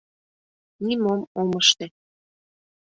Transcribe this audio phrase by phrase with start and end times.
[0.85, 1.85] —Нимом ом ыште.